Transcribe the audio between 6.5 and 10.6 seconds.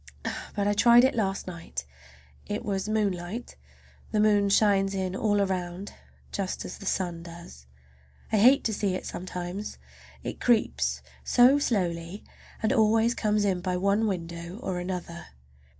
as the sun does. I hate to see it sometimes, it